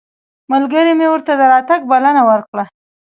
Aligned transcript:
ملګري 0.51 0.93
مې 0.99 1.07
ورته 1.09 1.31
د 1.37 1.41
راتګ 1.51 1.81
بلنه 1.91 2.21
ورکړه. 2.29 2.63